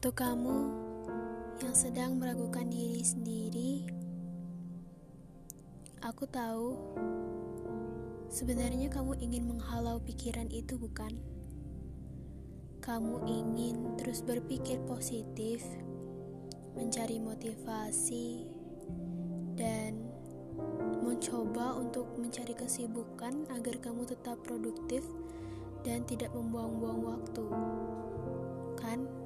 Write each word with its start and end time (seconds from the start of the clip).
Untuk 0.00 0.16
kamu 0.16 0.58
yang 1.60 1.76
sedang 1.76 2.16
meragukan 2.16 2.64
diri 2.72 3.04
sendiri, 3.04 3.84
aku 6.00 6.24
tahu 6.24 6.72
sebenarnya 8.32 8.88
kamu 8.88 9.20
ingin 9.20 9.44
menghalau 9.44 10.00
pikiran 10.00 10.48
itu, 10.48 10.80
bukan? 10.80 11.20
Kamu 12.80 13.28
ingin 13.28 14.00
terus 14.00 14.24
berpikir 14.24 14.80
positif, 14.88 15.60
mencari 16.72 17.20
motivasi, 17.20 18.48
dan 19.52 20.00
mencoba 21.04 21.76
untuk 21.76 22.08
mencari 22.16 22.56
kesibukan 22.56 23.52
agar 23.52 23.76
kamu 23.84 24.08
tetap 24.08 24.40
produktif 24.48 25.04
dan 25.84 26.08
tidak 26.08 26.32
membuang-buang 26.32 27.04
waktu, 27.04 27.44
kan? 28.80 29.19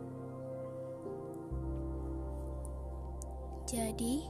Jadi, 3.64 4.20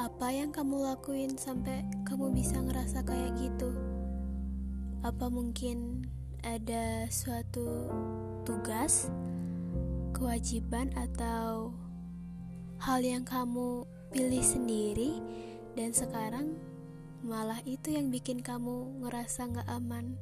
apa 0.00 0.32
yang 0.32 0.50
kamu 0.56 0.88
lakuin 0.88 1.36
sampai 1.36 1.84
kamu 2.08 2.32
bisa 2.32 2.56
ngerasa 2.64 3.04
kayak 3.04 3.36
gitu? 3.36 3.76
Apa 5.04 5.28
mungkin 5.28 6.08
ada 6.40 7.04
suatu 7.12 7.92
tugas, 8.48 9.12
kewajiban, 10.16 10.96
atau 10.96 11.76
hal 12.80 13.04
yang 13.04 13.20
kamu 13.20 13.84
pilih 14.08 14.40
sendiri, 14.40 15.20
dan 15.76 15.92
sekarang 15.92 16.56
malah 17.20 17.60
itu 17.68 17.92
yang 17.92 18.08
bikin 18.08 18.40
kamu 18.40 19.04
ngerasa 19.04 19.44
gak 19.52 19.68
aman, 19.68 20.16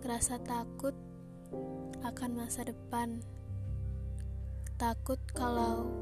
ngerasa 0.00 0.40
takut 0.48 0.96
akan 2.00 2.30
masa 2.40 2.64
depan? 2.64 3.20
Takut 4.80 5.20
kalau 5.36 5.92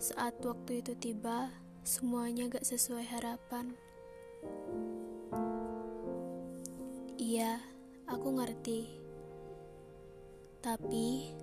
saat 0.00 0.32
waktu 0.40 0.80
itu 0.80 0.96
tiba, 0.96 1.52
semuanya 1.84 2.48
gak 2.48 2.64
sesuai 2.64 3.04
harapan. 3.04 3.76
Iya, 7.20 7.60
aku 8.08 8.40
ngerti. 8.40 8.88
Tapi, 10.64 11.36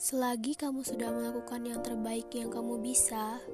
selagi 0.00 0.56
kamu 0.56 0.80
sudah 0.88 1.12
melakukan 1.20 1.68
yang 1.68 1.84
terbaik 1.84 2.32
yang 2.32 2.48
kamu 2.48 2.80
bisa, 2.80 3.44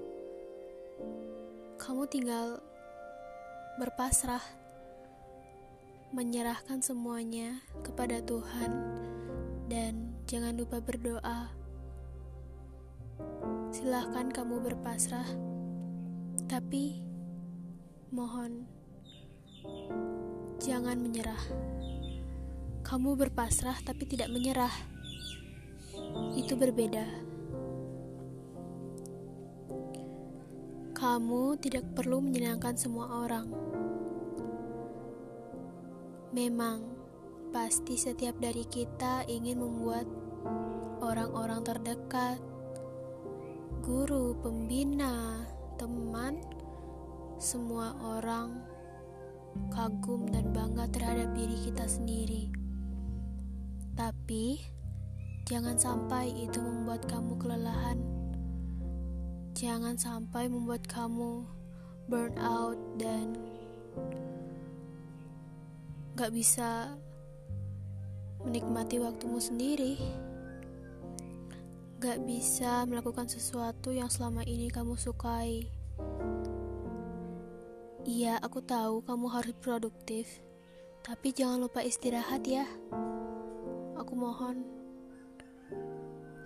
kamu 1.82 2.06
tinggal 2.06 2.62
berpasrah, 3.82 4.47
menyerahkan 6.14 6.78
semuanya 6.78 7.58
kepada 7.82 8.22
Tuhan, 8.22 8.70
dan 9.66 10.17
Jangan 10.29 10.61
lupa 10.61 10.77
berdoa. 10.84 11.48
Silahkan 13.73 14.29
kamu 14.29 14.61
berpasrah, 14.61 15.25
tapi 16.45 17.01
mohon 18.12 18.69
jangan 20.61 21.01
menyerah. 21.01 21.41
Kamu 22.84 23.17
berpasrah 23.17 23.81
tapi 23.81 24.05
tidak 24.05 24.29
menyerah. 24.29 24.75
Itu 26.37 26.61
berbeda. 26.61 27.09
Kamu 30.93 31.56
tidak 31.56 31.89
perlu 31.97 32.21
menyenangkan 32.21 32.77
semua 32.77 33.25
orang. 33.25 33.49
Memang 36.37 36.99
Pasti 37.49 37.97
setiap 37.97 38.37
dari 38.37 38.61
kita 38.69 39.25
ingin 39.25 39.65
membuat 39.65 40.05
orang-orang 40.98 41.60
terdekat, 41.62 42.38
guru, 43.82 44.34
pembina, 44.42 45.47
teman, 45.78 46.42
semua 47.38 47.94
orang 48.03 48.62
kagum 49.70 50.26
dan 50.31 50.50
bangga 50.54 50.87
terhadap 50.91 51.34
diri 51.34 51.56
kita 51.66 51.87
sendiri. 51.87 52.50
Tapi, 53.98 54.62
jangan 55.47 55.75
sampai 55.75 56.31
itu 56.31 56.62
membuat 56.62 57.06
kamu 57.10 57.34
kelelahan. 57.38 57.98
Jangan 59.58 59.98
sampai 59.98 60.47
membuat 60.47 60.87
kamu 60.87 61.42
burn 62.06 62.38
out 62.38 62.78
dan 62.94 63.34
gak 66.14 66.31
bisa 66.31 66.94
menikmati 68.47 69.03
waktumu 69.03 69.42
sendiri. 69.42 69.98
Gak 72.08 72.24
bisa 72.24 72.88
melakukan 72.88 73.28
sesuatu 73.28 73.92
yang 73.92 74.08
selama 74.08 74.41
ini 74.48 74.72
kamu 74.72 74.96
sukai. 74.96 75.69
Iya, 78.08 78.41
aku 78.41 78.64
tahu 78.64 79.04
kamu 79.04 79.28
harus 79.28 79.52
produktif, 79.60 80.41
tapi 81.04 81.36
jangan 81.36 81.69
lupa 81.69 81.84
istirahat 81.84 82.48
ya. 82.48 82.64
Aku 84.00 84.16
mohon, 84.16 84.64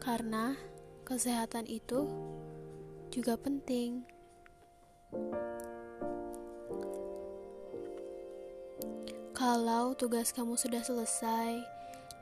karena 0.03 0.59
kesehatan 1.07 1.71
itu 1.71 2.11
juga 3.15 3.39
penting. 3.39 4.03
Kalau 9.31 9.95
tugas 9.95 10.35
kamu 10.35 10.59
sudah 10.59 10.83
selesai, 10.83 11.55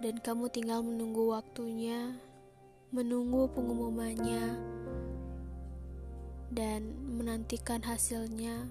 dan 0.05 0.21
kamu 0.21 0.53
tinggal 0.53 0.85
menunggu 0.85 1.33
waktunya, 1.33 2.21
menunggu 2.91 3.47
pengumumannya, 3.55 4.59
dan 6.51 6.91
menantikan 7.07 7.79
hasilnya. 7.87 8.67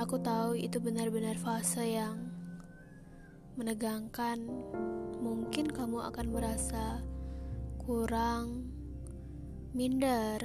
Aku 0.00 0.16
tahu 0.20 0.56
itu 0.56 0.80
benar-benar 0.80 1.36
fase 1.36 2.00
yang 2.00 2.32
menegangkan. 3.60 4.40
Mungkin 5.20 5.68
kamu 5.68 6.08
akan 6.08 6.26
merasa 6.32 7.04
kurang, 7.80 8.72
minder, 9.76 10.40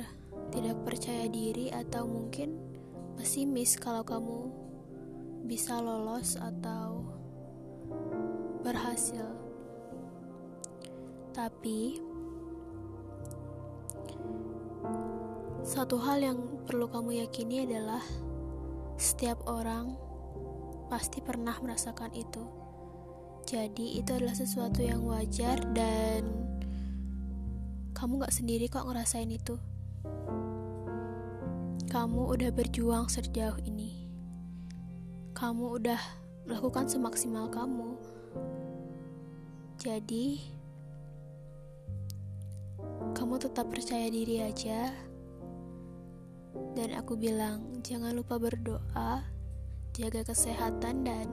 tidak 0.51 0.75
percaya 0.83 1.31
diri, 1.31 1.71
atau 1.71 2.03
mungkin 2.03 2.59
pesimis 3.15 3.79
kalau 3.79 4.03
kamu 4.03 4.51
bisa 5.47 5.79
lolos 5.79 6.35
atau 6.35 7.07
berhasil. 8.63 9.40
Tapi 11.31 11.99
satu 15.63 15.95
hal 16.01 16.19
yang 16.19 16.39
perlu 16.67 16.91
kamu 16.91 17.23
yakini 17.23 17.63
adalah 17.63 18.03
setiap 18.99 19.39
orang 19.47 19.95
pasti 20.91 21.23
pernah 21.23 21.55
merasakan 21.63 22.11
itu. 22.11 22.43
Jadi 23.47 23.97
itu 23.97 24.11
adalah 24.11 24.35
sesuatu 24.35 24.83
yang 24.83 25.01
wajar 25.07 25.57
dan 25.73 26.27
kamu 27.95 28.21
gak 28.21 28.35
sendiri 28.35 28.67
kok 28.67 28.85
ngerasain 28.85 29.31
itu. 29.31 29.55
Kamu 31.91 32.31
udah 32.31 32.49
berjuang 32.55 33.11
sejauh 33.11 33.59
ini. 33.67 34.07
Kamu 35.35 35.79
udah 35.79 35.99
melakukan 36.47 36.87
semaksimal 36.87 37.51
kamu 37.51 37.97
jadi, 39.81 40.37
kamu 43.13 43.37
tetap 43.41 43.67
percaya 43.69 44.07
diri 44.07 44.41
aja. 44.41 44.91
Dan 46.75 46.95
aku 46.95 47.19
bilang, 47.19 47.81
jangan 47.83 48.15
lupa 48.15 48.39
berdoa, 48.39 49.27
jaga 49.91 50.23
kesehatan, 50.23 51.03
dan 51.03 51.27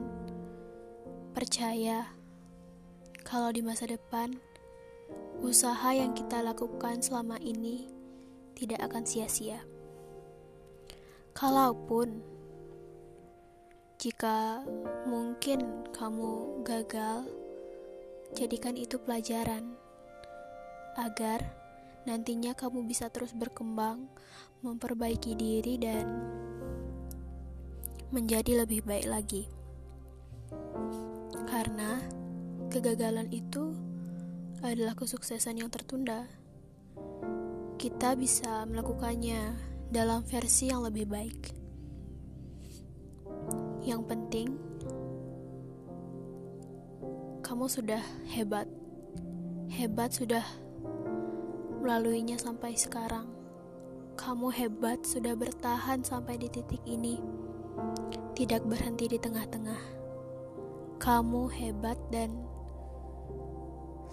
percaya 1.31 2.11
kalau 3.23 3.53
di 3.53 3.63
masa 3.63 3.87
depan 3.87 4.35
usaha 5.39 5.95
yang 5.95 6.11
kita 6.11 6.43
lakukan 6.43 6.99
selama 6.99 7.39
ini 7.39 7.87
tidak 8.55 8.83
akan 8.91 9.03
sia-sia. 9.07 9.63
Kalaupun 11.31 12.19
jika 13.99 14.63
mungkin 15.07 15.87
kamu 15.95 16.63
gagal, 16.67 17.27
Jadikan 18.37 18.77
itu 18.77 19.01
pelajaran 19.01 19.73
agar 20.99 21.39
nantinya 22.03 22.51
kamu 22.51 22.83
bisa 22.83 23.07
terus 23.07 23.31
berkembang, 23.31 24.11
memperbaiki 24.59 25.35
diri, 25.39 25.79
dan 25.79 26.05
menjadi 28.11 28.65
lebih 28.65 28.83
baik 28.83 29.07
lagi. 29.07 29.43
Karena 31.47 32.01
kegagalan 32.67 33.29
itu 33.31 33.73
adalah 34.59 34.97
kesuksesan 34.97 35.61
yang 35.63 35.71
tertunda. 35.71 36.27
Kita 37.79 38.19
bisa 38.19 38.67
melakukannya 38.67 39.55
dalam 39.87 40.25
versi 40.27 40.67
yang 40.67 40.83
lebih 40.83 41.07
baik. 41.07 41.41
Yang 43.87 44.01
penting, 44.05 44.47
kamu 47.39 47.65
sudah 47.71 48.03
hebat. 48.35 48.67
Hebat 49.69 50.11
sudah 50.11 50.43
melaluinya 51.89 52.37
sampai 52.37 52.77
sekarang. 52.77 53.25
Kamu 54.13 54.53
hebat 54.53 55.01
sudah 55.09 55.33
bertahan 55.33 56.05
sampai 56.05 56.37
di 56.37 56.45
titik 56.45 56.85
ini. 56.85 57.17
Tidak 58.37 58.61
berhenti 58.61 59.09
di 59.09 59.17
tengah-tengah. 59.17 59.81
Kamu 61.01 61.49
hebat 61.49 61.97
dan 62.13 62.45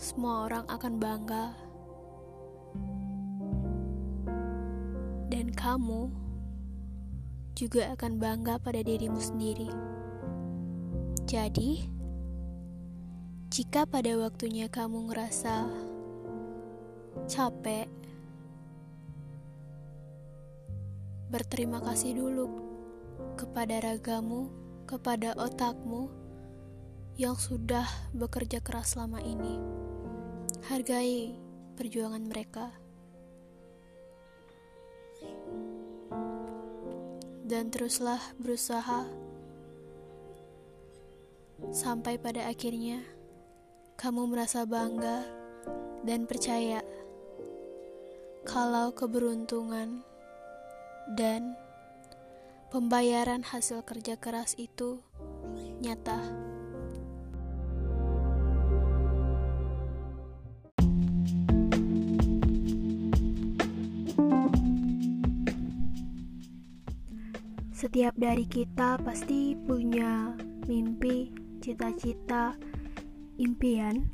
semua 0.00 0.48
orang 0.48 0.64
akan 0.72 0.92
bangga. 0.96 1.52
Dan 5.28 5.52
kamu 5.52 6.08
juga 7.60 7.92
akan 7.92 8.16
bangga 8.16 8.56
pada 8.56 8.80
dirimu 8.80 9.20
sendiri. 9.20 9.68
Jadi, 11.28 11.92
jika 13.52 13.84
pada 13.84 14.16
waktunya 14.16 14.64
kamu 14.72 15.12
ngerasa 15.12 15.85
capek, 17.24 17.88
berterima 21.32 21.80
kasih 21.80 22.20
dulu 22.20 22.46
kepada 23.40 23.80
ragamu, 23.80 24.52
kepada 24.84 25.32
otakmu 25.40 26.12
yang 27.16 27.32
sudah 27.32 27.88
bekerja 28.12 28.60
keras 28.60 28.92
selama 28.92 29.24
ini. 29.24 29.56
Hargai 30.68 31.32
perjuangan 31.80 32.24
mereka. 32.28 32.76
Dan 37.46 37.70
teruslah 37.70 38.20
berusaha 38.36 39.06
sampai 41.72 42.20
pada 42.20 42.44
akhirnya 42.50 43.00
kamu 43.96 44.28
merasa 44.28 44.68
bangga 44.68 45.24
dan 46.04 46.28
percaya 46.28 46.84
kalau 48.46 48.94
keberuntungan 48.94 50.06
dan 51.18 51.58
pembayaran 52.70 53.42
hasil 53.42 53.82
kerja 53.82 54.14
keras 54.14 54.54
itu 54.54 55.02
nyata. 55.82 56.22
Setiap 67.76 68.14
dari 68.16 68.46
kita 68.46 68.96
pasti 69.02 69.58
punya 69.58 70.32
mimpi 70.70 71.34
cita-cita, 71.58 72.54
impian 73.42 74.06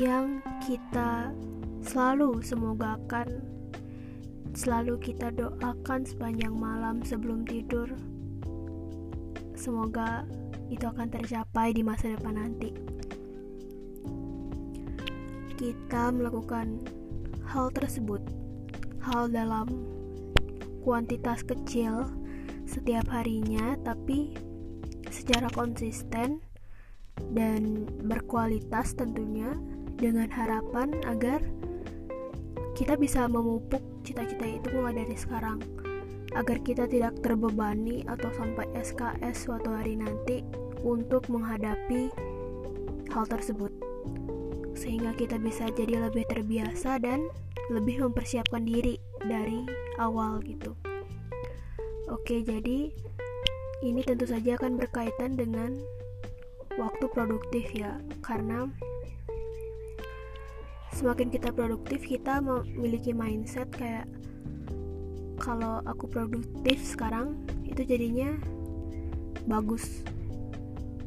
yang 0.00 0.40
kita 0.64 1.30
selalu 1.90 2.38
semogakan, 2.38 3.42
selalu 4.54 4.94
kita 5.02 5.34
doakan 5.34 6.06
sepanjang 6.06 6.54
malam 6.54 7.02
sebelum 7.02 7.42
tidur. 7.42 7.90
Semoga 9.58 10.22
itu 10.70 10.86
akan 10.86 11.10
tercapai 11.10 11.74
di 11.74 11.82
masa 11.82 12.14
depan 12.14 12.38
nanti. 12.38 12.70
Kita 15.58 16.14
melakukan 16.14 16.78
hal 17.50 17.74
tersebut, 17.74 18.22
hal 19.02 19.26
dalam 19.26 19.66
kuantitas 20.86 21.42
kecil 21.42 22.06
setiap 22.70 23.10
harinya, 23.10 23.74
tapi 23.82 24.30
secara 25.10 25.50
konsisten 25.50 26.38
dan 27.34 27.82
berkualitas 28.06 28.94
tentunya 28.94 29.58
dengan 29.98 30.30
harapan 30.30 30.94
agar 31.04 31.42
kita 32.80 32.96
bisa 32.96 33.28
memupuk 33.28 33.84
cita-cita 34.08 34.48
itu 34.48 34.72
mulai 34.72 35.04
dari 35.04 35.12
sekarang. 35.12 35.60
Agar 36.32 36.64
kita 36.64 36.88
tidak 36.88 37.20
terbebani 37.20 38.08
atau 38.08 38.32
sampai 38.32 38.64
SKS 38.72 39.44
suatu 39.44 39.68
hari 39.68 40.00
nanti 40.00 40.40
untuk 40.80 41.28
menghadapi 41.28 42.08
hal 43.12 43.28
tersebut. 43.28 43.68
Sehingga 44.72 45.12
kita 45.12 45.36
bisa 45.36 45.68
jadi 45.76 46.08
lebih 46.08 46.24
terbiasa 46.32 46.96
dan 47.04 47.28
lebih 47.68 48.00
mempersiapkan 48.00 48.64
diri 48.64 48.96
dari 49.28 49.68
awal 50.00 50.40
gitu. 50.40 50.72
Oke 52.08 52.40
jadi 52.40 52.88
ini 53.84 54.00
tentu 54.08 54.24
saja 54.24 54.56
akan 54.56 54.80
berkaitan 54.80 55.36
dengan 55.36 55.76
waktu 56.80 57.04
produktif 57.12 57.76
ya. 57.76 58.00
Karena 58.24 58.72
semakin 61.00 61.32
kita 61.32 61.48
produktif 61.56 62.04
kita 62.04 62.44
memiliki 62.44 63.16
mindset 63.16 63.72
kayak 63.72 64.04
kalau 65.40 65.80
aku 65.88 66.04
produktif 66.04 66.76
sekarang 66.84 67.40
itu 67.64 67.80
jadinya 67.88 68.36
bagus. 69.48 70.04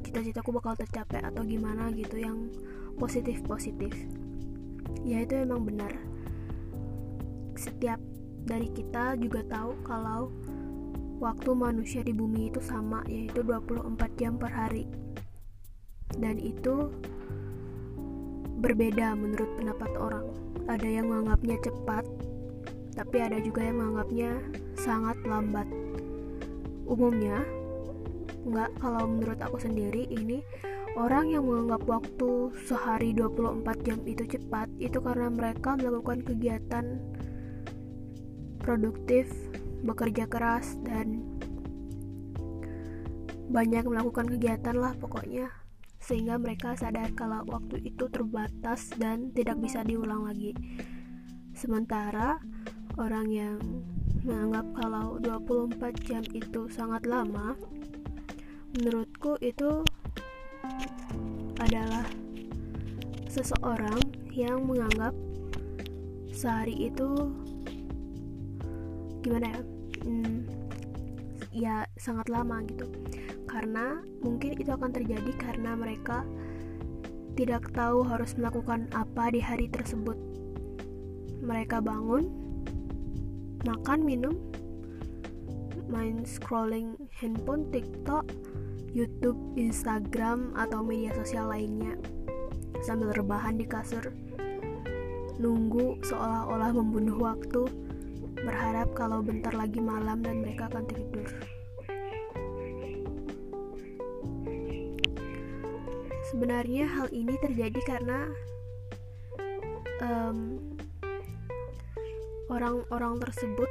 Cita-citaku 0.01 0.49
bakal 0.57 0.73
tercapai 0.73 1.21
atau 1.21 1.45
gimana 1.45 1.93
gitu 1.93 2.17
yang 2.17 2.49
positif 2.97 3.45
positif 3.45 3.93
ya 5.05 5.21
itu 5.21 5.37
emang 5.37 5.61
benar. 5.61 5.93
Setiap 7.53 8.01
dari 8.49 8.73
kita 8.73 9.13
juga 9.21 9.45
tahu 9.45 9.77
kalau 9.85 10.33
waktu 11.21 11.53
manusia 11.53 12.01
di 12.01 12.17
bumi 12.17 12.49
itu 12.49 12.57
sama 12.65 13.05
yaitu 13.05 13.45
24 13.45 13.93
jam 14.17 14.41
per 14.41 14.49
hari. 14.49 14.89
Dan 16.17 16.41
itu 16.41 16.89
berbeda 18.63 19.11
menurut 19.19 19.52
pendapat 19.63 19.91
orang. 19.95 20.27
Ada 20.67 20.87
yang 20.91 21.07
menganggapnya 21.07 21.55
cepat, 21.63 22.03
tapi 22.99 23.17
ada 23.23 23.39
juga 23.39 23.63
yang 23.63 23.79
menganggapnya 23.79 24.31
sangat 24.75 25.15
lambat. 25.23 25.65
Umumnya, 26.83 27.47
enggak 28.43 28.75
kalau 28.83 29.07
menurut 29.07 29.39
aku 29.39 29.63
sendiri 29.63 30.03
ini 30.11 30.43
orang 30.99 31.31
yang 31.31 31.47
menganggap 31.47 31.87
waktu 31.87 32.51
sehari 32.67 33.15
24 33.15 33.87
jam 33.87 34.03
itu 34.03 34.27
cepat 34.27 34.67
itu 34.83 34.99
karena 34.99 35.31
mereka 35.31 35.79
melakukan 35.79 36.27
kegiatan 36.27 36.99
produktif, 38.59 39.31
bekerja 39.87 40.27
keras 40.27 40.75
dan 40.83 41.23
banyak 43.47 43.87
melakukan 43.87 44.27
kegiatan 44.27 44.75
lah 44.75 44.91
pokoknya 44.99 45.62
sehingga 46.03 46.35
mereka 46.35 46.75
sadar 46.75 47.15
kalau 47.15 47.47
waktu 47.47 47.79
itu 47.87 48.11
terbatas 48.11 48.91
dan 48.99 49.31
tidak 49.31 49.55
bisa 49.63 49.87
diulang 49.87 50.27
lagi. 50.27 50.51
Sementara 51.55 52.43
orang 52.99 53.31
yang 53.31 53.59
menganggap 54.27 54.67
kalau 54.75 55.15
24 55.23 55.79
jam 56.03 56.23
itu 56.35 56.67
sangat 56.67 57.07
lama, 57.07 57.55
menurutku 58.75 59.39
itu 59.39 59.87
adalah 61.63 62.03
seseorang 63.31 63.99
yang 64.35 64.67
menganggap 64.67 65.15
sehari 66.35 66.91
itu 66.91 67.31
gimana 69.23 69.55
ya? 69.55 69.61
Hmm, 70.03 70.37
ya 71.55 71.75
sangat 71.95 72.27
lama 72.27 72.59
gitu 72.67 72.91
karena 73.53 74.01
mungkin 74.25 74.57
itu 74.57 74.73
akan 74.73 74.89
terjadi 74.89 75.29
karena 75.37 75.77
mereka 75.77 76.25
tidak 77.37 77.69
tahu 77.77 78.01
harus 78.01 78.33
melakukan 78.33 78.89
apa 78.97 79.29
di 79.29 79.37
hari 79.37 79.69
tersebut. 79.69 80.17
Mereka 81.45 81.85
bangun, 81.85 82.33
makan, 83.61 84.01
minum, 84.01 84.33
main 85.85 86.25
scrolling 86.25 86.97
handphone, 87.13 87.69
TikTok, 87.69 88.25
YouTube, 88.89 89.37
Instagram, 89.53 90.57
atau 90.57 90.81
media 90.81 91.13
sosial 91.13 91.53
lainnya 91.53 91.93
sambil 92.81 93.13
rebahan 93.13 93.55
di 93.55 93.69
kasur, 93.69 94.11
nunggu 95.37 96.01
seolah-olah 96.03 96.75
membunuh 96.75 97.15
waktu, 97.15 97.69
berharap 98.43 98.91
kalau 98.91 99.23
bentar 99.23 99.55
lagi 99.55 99.79
malam 99.79 100.19
dan 100.19 100.43
mereka 100.43 100.67
akan 100.67 100.83
tidur. 100.89 101.29
Sebenarnya 106.33 106.89
hal 106.89 107.13
ini 107.13 107.37
terjadi 107.37 107.77
karena 107.85 108.25
orang-orang 112.49 113.13
um, 113.15 113.21
tersebut 113.21 113.69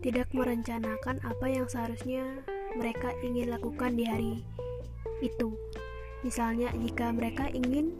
tidak 0.00 0.32
merencanakan 0.32 1.20
apa 1.20 1.46
yang 1.52 1.68
seharusnya 1.68 2.40
mereka 2.80 3.12
ingin 3.20 3.52
lakukan 3.52 3.92
di 3.92 4.08
hari 4.08 4.40
itu. 5.20 5.52
Misalnya, 6.24 6.72
jika 6.80 7.12
mereka 7.12 7.52
ingin 7.52 7.92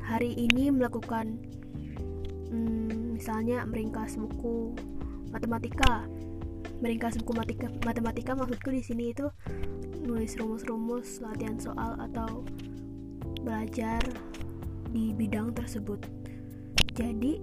hari 0.00 0.32
ini 0.32 0.72
melakukan, 0.72 1.36
um, 2.48 3.12
misalnya, 3.12 3.68
meringkas 3.68 4.16
buku 4.16 4.72
matematika, 5.28 6.08
meringkas 6.80 7.20
buku 7.20 7.36
matematika, 7.36 7.68
matematika 7.84 8.32
maksudku 8.32 8.72
di 8.72 8.80
sini 8.80 9.04
itu 9.12 9.28
nulis 10.00 10.32
rumus-rumus, 10.40 11.20
latihan 11.20 11.60
soal 11.60 12.00
atau 12.00 12.40
belajar 13.44 14.00
di 14.94 15.10
bidang 15.12 15.52
tersebut. 15.52 16.00
Jadi, 16.94 17.42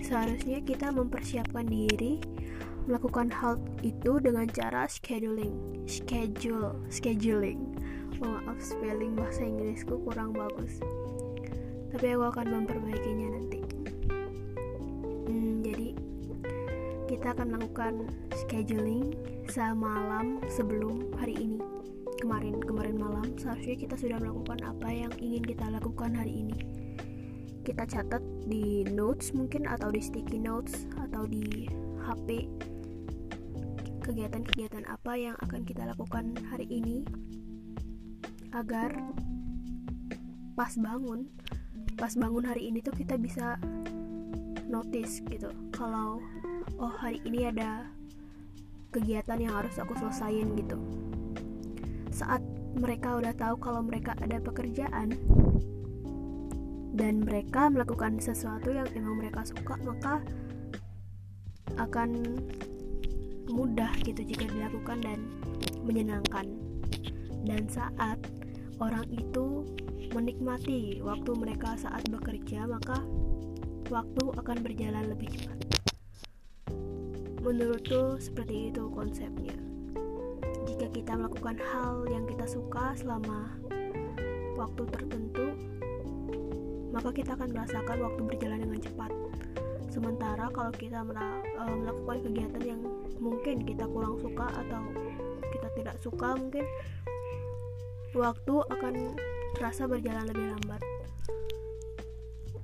seharusnya 0.00 0.62
kita 0.62 0.94
mempersiapkan 0.94 1.66
diri 1.66 2.22
melakukan 2.88 3.28
hal 3.30 3.60
itu 3.84 4.22
dengan 4.22 4.48
cara 4.50 4.86
scheduling, 4.86 5.84
schedule, 5.84 6.74
scheduling. 6.88 7.60
Oh, 8.20 8.36
maaf 8.44 8.60
spelling 8.60 9.16
bahasa 9.16 9.46
Inggrisku 9.46 9.96
kurang 10.04 10.36
bagus. 10.36 10.80
Tapi 11.90 12.06
aku 12.14 12.24
akan 12.30 12.46
memperbaikinya 12.62 13.28
nanti. 13.32 13.60
Hmm, 15.26 15.64
jadi 15.64 15.96
kita 17.08 17.32
akan 17.32 17.56
melakukan 17.56 17.94
scheduling 18.44 19.16
semalam 19.48 20.38
sebelum 20.46 21.10
hari 21.18 21.34
ini 21.34 21.79
kemarin 22.20 22.60
kemarin 22.60 23.00
malam 23.00 23.32
seharusnya 23.40 23.80
kita 23.80 23.96
sudah 23.96 24.20
melakukan 24.20 24.60
apa 24.60 24.88
yang 24.92 25.12
ingin 25.16 25.40
kita 25.40 25.64
lakukan 25.72 26.12
hari 26.12 26.44
ini. 26.44 26.56
Kita 27.64 27.88
catat 27.88 28.20
di 28.44 28.84
notes 28.92 29.32
mungkin 29.32 29.64
atau 29.64 29.88
di 29.88 30.04
sticky 30.04 30.36
notes 30.36 30.84
atau 31.00 31.24
di 31.24 31.64
HP 32.04 32.44
kegiatan-kegiatan 34.04 34.84
apa 34.84 35.12
yang 35.16 35.36
akan 35.40 35.64
kita 35.64 35.88
lakukan 35.88 36.36
hari 36.52 36.68
ini 36.68 37.04
agar 38.52 38.92
pas 40.58 40.74
bangun 40.76 41.30
pas 41.96 42.12
bangun 42.16 42.44
hari 42.44 42.68
ini 42.68 42.84
tuh 42.84 42.92
kita 42.92 43.16
bisa 43.16 43.56
notice 44.68 45.24
gitu. 45.24 45.48
Kalau 45.72 46.20
oh 46.76 46.92
hari 47.00 47.24
ini 47.24 47.48
ada 47.48 47.88
kegiatan 48.92 49.38
yang 49.40 49.54
harus 49.56 49.78
aku 49.78 49.94
selesain 49.96 50.52
gitu 50.58 51.09
saat 52.10 52.42
mereka 52.76 53.18
udah 53.18 53.34
tahu 53.34 53.58
kalau 53.58 53.82
mereka 53.82 54.14
ada 54.22 54.38
pekerjaan 54.38 55.14
dan 56.94 57.22
mereka 57.22 57.70
melakukan 57.70 58.18
sesuatu 58.18 58.70
yang 58.74 58.86
emang 58.94 59.18
mereka 59.18 59.46
suka 59.46 59.78
maka 59.82 60.20
akan 61.78 62.38
mudah 63.50 63.90
gitu 64.04 64.22
jika 64.22 64.46
dilakukan 64.46 64.98
dan 65.02 65.18
menyenangkan 65.82 66.46
dan 67.46 67.64
saat 67.70 68.18
orang 68.82 69.06
itu 69.10 69.64
menikmati 70.12 70.98
waktu 71.00 71.30
mereka 71.38 71.78
saat 71.78 72.02
bekerja 72.10 72.66
maka 72.66 73.00
waktu 73.88 74.24
akan 74.38 74.58
berjalan 74.62 75.10
lebih 75.10 75.30
cepat 75.30 75.70
Menurutku 77.40 78.20
seperti 78.20 78.68
itu 78.68 78.84
konsepnya. 78.92 79.69
Kita 81.00 81.16
melakukan 81.16 81.56
hal 81.56 82.04
yang 82.12 82.28
kita 82.28 82.44
suka 82.44 82.92
selama 82.92 83.56
waktu 84.52 84.84
tertentu, 84.84 85.56
maka 86.92 87.08
kita 87.08 87.32
akan 87.32 87.56
merasakan 87.56 88.04
waktu 88.04 88.20
berjalan 88.28 88.60
dengan 88.68 88.80
cepat. 88.84 89.08
Sementara 89.88 90.52
kalau 90.52 90.68
kita 90.76 91.00
eh, 91.00 91.74
melakukan 91.80 92.20
kegiatan 92.28 92.62
yang 92.76 92.80
mungkin 93.16 93.64
kita 93.64 93.88
kurang 93.88 94.20
suka 94.20 94.44
atau 94.52 94.84
kita 95.48 95.68
tidak 95.72 95.96
suka, 96.04 96.36
mungkin 96.36 96.68
waktu 98.12 98.54
akan 98.68 99.16
terasa 99.56 99.88
berjalan 99.88 100.28
lebih 100.28 100.52
lambat. 100.52 100.84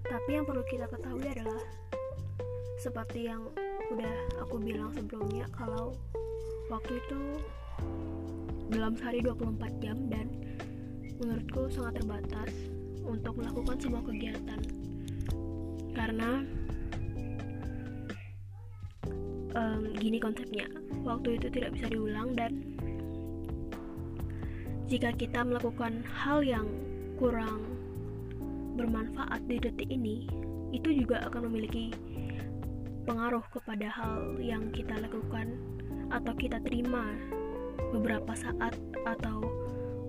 Tapi 0.04 0.28
yang 0.36 0.44
perlu 0.44 0.60
kita 0.68 0.92
ketahui 0.92 1.24
adalah 1.24 1.64
seperti 2.84 3.32
yang 3.32 3.48
udah 3.96 4.44
aku 4.44 4.60
bilang 4.60 4.92
sebelumnya 4.92 5.48
kalau 5.56 5.96
waktu 6.68 7.00
itu 7.00 7.40
dalam 8.72 8.92
sehari 8.98 9.22
24 9.22 9.82
jam 9.82 9.96
dan 10.10 10.26
menurutku 11.22 11.70
sangat 11.72 12.02
terbatas 12.02 12.52
untuk 13.06 13.38
melakukan 13.38 13.76
sebuah 13.78 14.02
kegiatan. 14.04 14.60
Karena 15.96 16.44
um, 19.56 19.82
gini 19.96 20.18
konsepnya 20.20 20.68
waktu 21.06 21.40
itu 21.40 21.48
tidak 21.48 21.72
bisa 21.78 21.86
diulang 21.88 22.36
dan 22.36 22.52
jika 24.86 25.10
kita 25.16 25.42
melakukan 25.42 26.04
hal 26.06 26.44
yang 26.46 26.68
kurang 27.18 27.64
bermanfaat 28.76 29.40
di 29.48 29.56
detik 29.58 29.88
ini 29.88 30.28
itu 30.70 30.92
juga 30.92 31.24
akan 31.26 31.48
memiliki 31.48 31.90
berpengaruh 33.06 33.46
kepada 33.54 33.86
hal 33.86 34.34
yang 34.42 34.66
kita 34.74 34.98
lakukan 34.98 35.54
atau 36.10 36.34
kita 36.34 36.58
terima 36.66 37.14
beberapa 37.94 38.32
saat 38.34 38.74
atau 39.04 39.46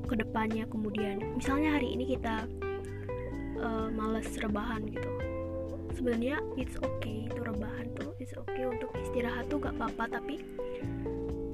ke 0.08 0.16
depannya 0.16 0.66
kemudian. 0.72 1.20
Misalnya 1.36 1.78
hari 1.78 1.94
ini 1.94 2.16
kita 2.16 2.48
uh, 3.60 3.90
males 3.92 4.28
rebahan 4.40 4.88
gitu. 4.88 5.12
Sebenarnya 5.98 6.40
it's 6.56 6.78
okay 6.80 7.28
itu 7.28 7.40
rebahan 7.42 7.92
tuh. 7.98 8.14
It's 8.22 8.34
okay 8.34 8.66
untuk 8.70 8.94
istirahat 9.02 9.50
tuh 9.52 9.62
gak 9.62 9.76
apa-apa 9.78 10.22
tapi 10.22 10.42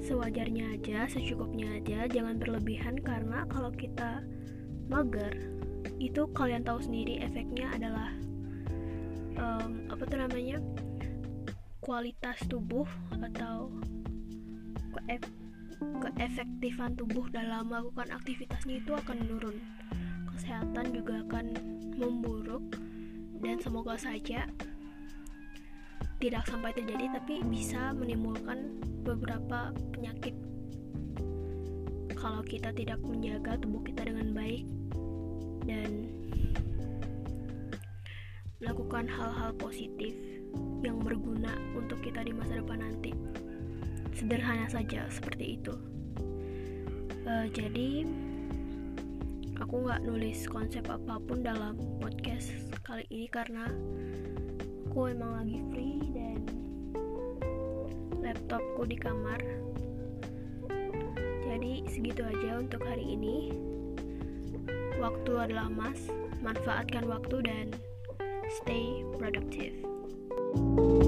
sewajarnya 0.04 0.78
aja 0.78 1.08
secukupnya 1.10 1.80
aja. 1.80 2.06
Jangan 2.06 2.38
berlebihan 2.38 3.00
karena 3.00 3.48
kalau 3.48 3.72
kita 3.74 4.22
mager 4.86 5.32
itu 5.96 6.28
kalian 6.36 6.62
tahu 6.62 6.80
sendiri 6.84 7.24
efeknya 7.24 7.72
adalah 7.72 8.12
um, 9.40 9.88
apa 9.88 10.02
tuh 10.04 10.18
namanya 10.20 10.60
kualitas 11.80 12.40
tubuh 12.48 12.88
atau 13.12 13.72
keefektifan 15.78 16.94
tubuh 16.94 17.26
dalam 17.30 17.70
melakukan 17.70 18.10
aktivitasnya 18.14 18.80
itu 18.82 18.92
akan 18.94 19.16
menurun 19.24 19.56
kesehatan 20.34 20.90
juga 20.92 21.22
akan 21.26 21.46
memburuk 21.94 22.64
dan 23.40 23.60
semoga 23.62 23.94
saja 23.94 24.48
tidak 26.18 26.42
sampai 26.48 26.72
terjadi 26.72 27.20
tapi 27.20 27.44
bisa 27.46 27.92
menimbulkan 27.92 28.80
beberapa 29.04 29.70
penyakit 29.92 30.32
kalau 32.16 32.40
kita 32.40 32.72
tidak 32.72 32.96
menjaga 33.04 33.60
tubuh 33.60 33.84
kita 33.84 34.08
dengan 34.08 34.32
baik 34.32 34.64
dan 35.68 36.08
melakukan 38.64 39.04
hal-hal 39.04 39.52
positif 39.60 40.16
yang 40.80 40.96
berguna 41.04 41.52
untuk 41.76 42.00
kita 42.00 42.24
di 42.24 42.32
masa 42.32 42.56
depan 42.64 42.80
nanti. 42.80 43.12
Sederhana 44.14 44.70
saja 44.70 45.10
seperti 45.10 45.58
itu. 45.60 45.74
Uh, 47.24 47.50
jadi 47.50 48.06
aku 49.58 49.84
nggak 49.84 50.06
nulis 50.06 50.46
konsep 50.46 50.86
apa 50.86 51.18
pun 51.18 51.42
dalam 51.42 51.74
podcast 51.98 52.52
kali 52.86 53.02
ini 53.10 53.26
karena 53.26 53.66
aku 54.86 55.10
emang 55.10 55.42
lagi 55.42 55.58
free 55.74 55.98
dan 56.14 56.46
laptopku 58.22 58.86
di 58.86 58.96
kamar. 58.96 59.42
Jadi 61.44 61.86
segitu 61.90 62.22
aja 62.22 62.62
untuk 62.62 62.82
hari 62.86 63.18
ini. 63.18 63.52
Waktu 65.02 65.50
adalah 65.50 65.66
emas, 65.68 66.06
manfaatkan 66.40 67.04
waktu 67.10 67.36
dan 67.42 67.66
stay 68.62 69.02
productive. 69.18 69.74
thank 70.54 71.02
you 71.02 71.03